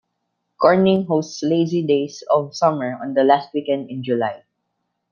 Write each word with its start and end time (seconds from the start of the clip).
Corning 0.57 1.05
hosts 1.05 1.43
Lazy 1.43 1.85
Days 1.85 2.23
of 2.31 2.55
Summer 2.55 2.97
on 3.03 3.13
the 3.13 3.23
last 3.23 3.53
weekend 3.53 3.91
in 3.91 4.03
July. 4.03 4.43